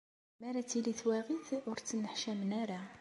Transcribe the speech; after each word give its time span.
Mi 0.39 0.45
ara 0.49 0.61
d-tili 0.61 0.93
twaɣit, 0.99 1.49
ur 1.69 1.77
ttneḥcamen 1.79 2.51
ara. 2.63 2.81